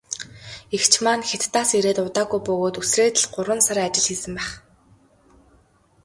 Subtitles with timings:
[0.75, 4.51] Эгч маань Хятадаас ирээд удаагүй бөгөөд үсрээд л гурван сар ажил хийсэн байх.